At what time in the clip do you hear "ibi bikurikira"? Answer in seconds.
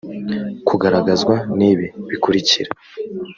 1.71-2.71